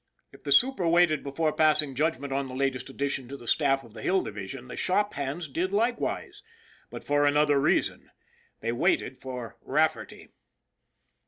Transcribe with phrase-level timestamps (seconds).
[0.31, 3.93] If the super waited before passing judgment on the latest addition to the staff of
[3.93, 6.41] the Hill Division, the shop hands did likewise
[6.89, 8.09] but for another reason.
[8.61, 10.29] They waited for Rafferty.